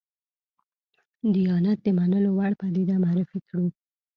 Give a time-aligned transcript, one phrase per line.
[1.33, 3.65] دیانت د منلو وړ پدیده معرفي کړو.